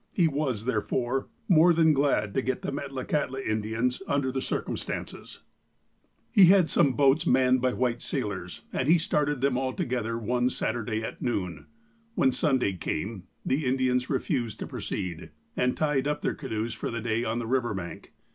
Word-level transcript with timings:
He 0.11 0.27
was, 0.27 0.65
therefore, 0.65 1.27
more 1.47 1.73
than 1.73 1.93
glad 1.93 2.33
to 2.33 2.41
take 2.41 2.63
the 2.63 2.71
Metlakahtla 2.71 3.45
Indians, 3.45 4.01
under 4.07 4.31
the 4.31 4.41
circumstances. 4.41 5.41
168 6.33 6.33
THE 6.33 6.41
APOSTLE 6.57 6.81
OF 6.81 6.87
ALASKA 6.87 6.97
He 6.97 6.97
had 6.97 6.97
some 6.97 6.97
boats 6.97 7.27
manned 7.27 7.61
by 7.61 7.73
white 7.73 8.01
sailors, 8.01 8.61
and 8.73 8.89
he 8.89 8.97
started 8.97 9.41
them 9.41 9.57
all 9.59 9.73
together 9.73 10.17
one 10.17 10.49
Saturday 10.49 11.03
at 11.03 11.21
noon. 11.21 11.67
When 12.15 12.31
Sunday 12.31 12.73
came, 12.73 13.25
the 13.45 13.67
Indians 13.67 14.09
refused 14.09 14.57
to 14.61 14.65
proceed, 14.65 15.29
and 15.55 15.77
tied 15.77 16.07
up 16.07 16.23
their 16.23 16.33
canoes 16.33 16.73
for 16.73 16.89
the 16.89 16.99
day 17.01 17.23
on 17.23 17.37
the 17.37 17.45
river 17.45 17.75
bank. 17.75 18.11